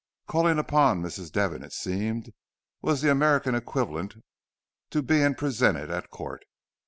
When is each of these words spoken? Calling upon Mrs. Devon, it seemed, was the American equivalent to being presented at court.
Calling 0.25 0.57
upon 0.57 1.03
Mrs. 1.03 1.31
Devon, 1.31 1.61
it 1.61 1.71
seemed, 1.73 2.33
was 2.81 3.03
the 3.03 3.11
American 3.11 3.53
equivalent 3.53 4.15
to 4.89 5.03
being 5.03 5.35
presented 5.35 5.91
at 5.91 6.09
court. 6.09 6.43